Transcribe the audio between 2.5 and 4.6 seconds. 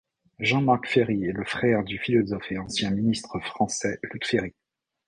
et ancien ministre français Luc Ferry.